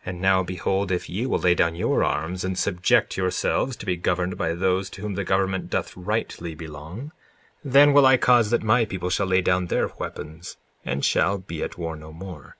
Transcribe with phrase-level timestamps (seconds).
[0.00, 3.86] 54:18 And now behold, if ye will lay down your arms, and subject yourselves to
[3.86, 7.12] be governed by those to whom the government doth rightly belong,
[7.64, 11.62] then will I cause that my people shall lay down their weapons and shall be
[11.62, 12.58] at war no more.